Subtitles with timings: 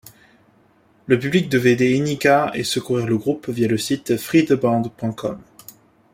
[1.05, 5.39] Le public devait aider Inika et secourir le groupe via le site 'freetheband.com'.